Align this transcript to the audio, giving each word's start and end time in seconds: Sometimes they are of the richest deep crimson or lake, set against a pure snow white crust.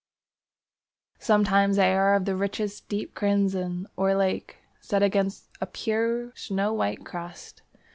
Sometimes 1.19 1.75
they 1.75 1.93
are 1.93 2.15
of 2.15 2.25
the 2.25 2.35
richest 2.35 2.89
deep 2.89 3.13
crimson 3.13 3.85
or 3.95 4.15
lake, 4.15 4.57
set 4.79 5.03
against 5.03 5.47
a 5.61 5.67
pure 5.67 6.33
snow 6.33 6.73
white 6.73 7.05
crust. 7.05 7.61